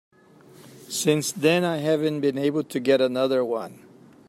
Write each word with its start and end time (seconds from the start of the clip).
Since 0.89 1.31
then 1.31 1.63
I 1.63 1.77
haven't 1.77 2.21
been 2.21 2.35
able 2.39 2.63
to 2.63 2.79
get 2.79 3.01
another 3.01 3.45
one. 3.45 3.81